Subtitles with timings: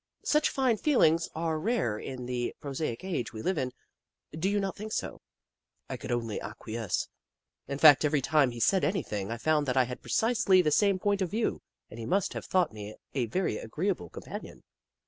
[0.23, 3.71] Such fine feelings are rare in the prosaic age we live in,
[4.31, 5.21] do you not think so?"
[5.91, 7.07] I could only acquiesce.
[7.67, 10.97] In fact, every time he said anything, I found that I had precisely the same
[10.97, 11.61] point of view,
[11.91, 14.63] and he must have thought me a very agreeable companion.